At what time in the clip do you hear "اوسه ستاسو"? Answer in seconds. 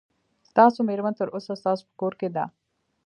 1.35-1.83